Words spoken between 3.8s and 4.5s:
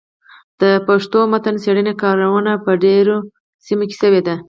کي سوي دي.